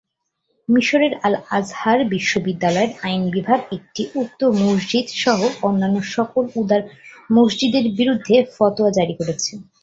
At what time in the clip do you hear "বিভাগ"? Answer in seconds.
3.35-3.59